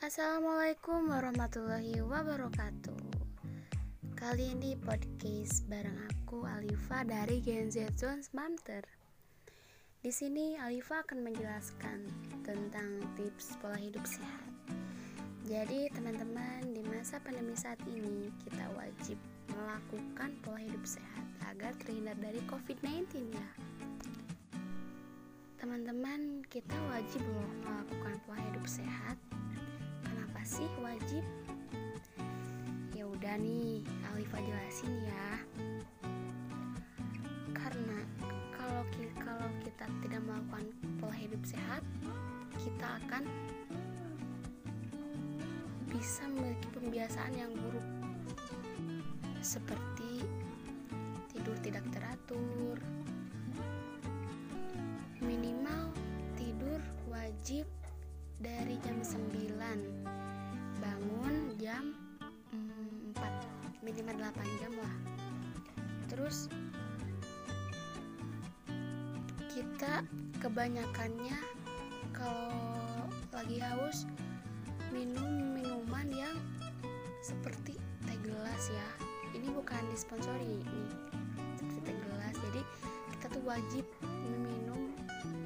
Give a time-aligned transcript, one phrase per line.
[0.00, 3.04] Assalamualaikum warahmatullahi wabarakatuh.
[4.16, 8.80] Kali ini podcast bareng aku Alifa dari Gen Z Zone Mamter.
[10.00, 12.08] Di sini Alifa akan menjelaskan
[12.40, 14.48] tentang tips pola hidup sehat.
[15.44, 19.20] Jadi teman-teman di masa pandemi saat ini kita wajib
[19.52, 23.48] melakukan pola hidup sehat agar terhindar dari COVID-19 ya.
[25.60, 27.20] Teman-teman, kita wajib
[27.68, 29.20] melakukan pola hidup sehat
[30.90, 31.24] wajib?
[32.98, 35.28] Ya udah nih, Alifa jelasin ya.
[37.54, 37.98] Karena
[38.50, 38.82] kalau
[39.22, 40.66] kalau kita tidak melakukan
[40.98, 41.86] pola hidup sehat,
[42.58, 43.22] kita akan
[45.86, 47.86] bisa memiliki pembiasaan yang buruk
[49.40, 50.09] seperti
[64.30, 64.94] 8 jam lah.
[66.06, 66.46] Terus
[69.50, 70.06] kita
[70.38, 71.34] kebanyakannya
[72.14, 74.06] kalau lagi haus
[74.94, 76.36] minum minuman yang
[77.26, 77.74] seperti
[78.06, 78.88] teh gelas ya.
[79.34, 80.90] Ini bukan disponsori nih
[81.58, 82.34] seperti teh gelas.
[82.38, 82.62] Jadi
[83.18, 83.84] kita tuh wajib
[84.30, 84.94] meminum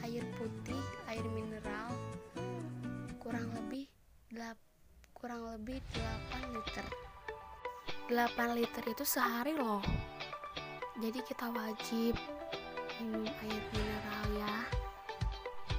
[0.00, 1.92] air putih air mineral
[3.20, 3.84] kurang lebih
[4.32, 4.56] 8
[5.12, 5.84] kurang lebih
[6.32, 7.09] 8 liter
[8.10, 9.78] 8 liter itu sehari loh.
[10.98, 12.18] Jadi kita wajib
[12.98, 14.56] minum air mineral ya.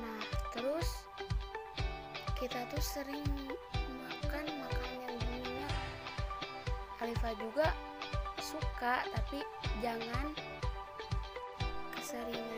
[0.00, 0.24] Nah
[0.56, 1.04] terus
[2.40, 3.28] kita tuh sering
[3.76, 5.74] makan makanan yang berminyak
[7.04, 7.68] Alifa juga
[8.40, 9.44] suka tapi
[9.84, 10.32] jangan
[11.92, 12.53] keseringan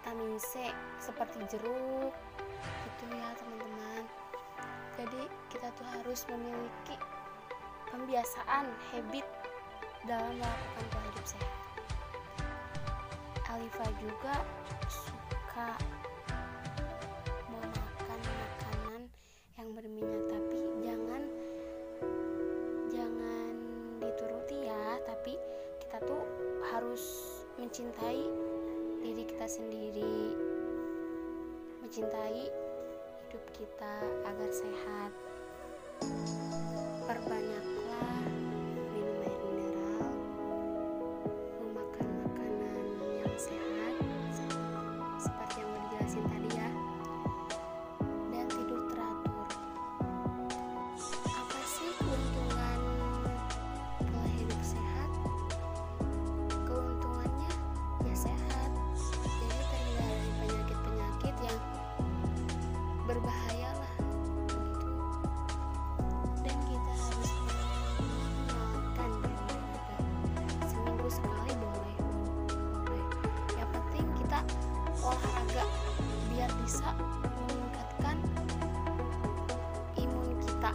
[0.00, 2.12] yang bervitamin C seperti jeruk
[2.60, 4.04] itu ya teman-teman.
[4.96, 5.22] Jadi
[5.52, 6.96] kita tuh harus memiliki
[7.92, 9.26] pembiasaan habit
[10.08, 11.52] dalam melakukan pola hidup sehat.
[13.50, 14.34] Alifa juga
[14.88, 15.68] suka
[17.50, 19.02] memakan makanan
[19.58, 21.22] yang berminyak tapi jangan
[22.88, 23.52] jangan
[24.00, 24.84] dituruti ya.
[25.04, 25.36] Tapi
[25.84, 26.22] kita tuh
[26.72, 27.04] harus
[27.58, 28.49] mencintai
[29.00, 30.36] diri kita sendiri,
[31.80, 32.52] mencintai
[33.26, 33.94] hidup kita
[34.28, 35.09] agar sehat.
[75.50, 75.66] Olahraga
[76.30, 76.94] biar bisa
[77.42, 78.16] meningkatkan
[79.98, 80.72] imun kita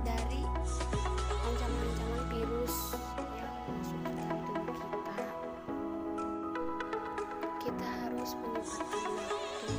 [0.00, 0.40] dari
[1.28, 2.96] ancaman-ancaman virus
[3.36, 5.16] yang masuk ke dalam tubuh kita.
[7.60, 9.76] Kita harus menyempatkan waktu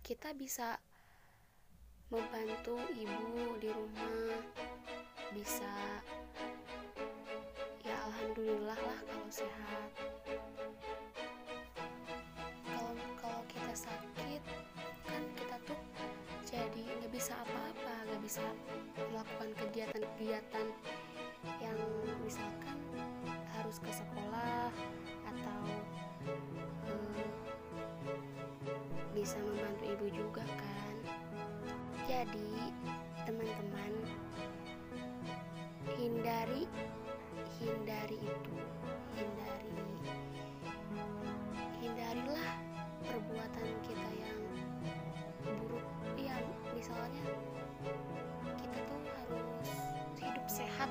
[0.00, 0.80] kita bisa
[2.06, 4.38] membantu ibu di rumah.
[5.34, 5.74] Bisa
[7.82, 9.90] ya alhamdulillah lah kalau sehat.
[12.62, 14.42] Kalau kalau kita sakit
[15.02, 15.80] kan kita tuh
[16.46, 18.44] jadi nggak bisa apa-apa nggak bisa
[19.10, 20.66] melakukan kegiatan-kegiatan
[21.58, 21.78] yang
[22.22, 22.78] misalkan
[23.50, 24.70] harus ke sekolah
[25.26, 25.62] atau
[26.86, 27.28] eh,
[29.10, 30.85] bisa membantu ibu juga kan
[32.06, 32.70] jadi,
[33.26, 33.92] teman-teman,
[35.98, 36.70] hindari
[37.58, 38.56] hindari itu,
[39.18, 39.74] hindari
[41.82, 42.50] hindarilah
[43.02, 44.40] perbuatan kita yang
[45.42, 45.86] buruk.
[46.14, 46.38] Ya,
[46.78, 47.26] misalnya
[48.54, 49.70] kita tuh harus
[50.22, 50.90] hidup sehat.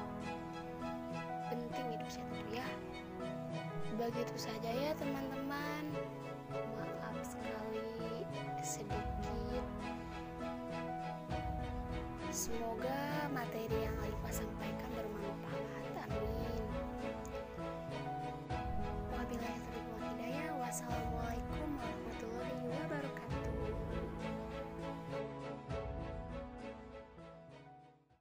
[1.48, 2.68] Penting hidup sehat ya.
[3.96, 5.45] Begitu saja ya, teman-teman.
[12.46, 13.85] Semoga materi